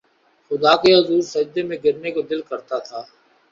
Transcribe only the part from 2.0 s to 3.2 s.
کو دل کرتا تھا